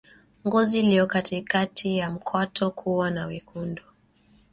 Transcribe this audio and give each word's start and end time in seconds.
Ngozi 0.47 0.79
iliyo 0.79 1.07
katikati 1.07 1.97
ya 1.97 2.11
kwato 2.11 2.71
kuwa 2.71 3.11
na 3.11 3.25
wekundu 3.25 3.83